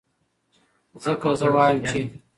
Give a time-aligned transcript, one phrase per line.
[1.03, 2.01] ځکه زۀ وائم چې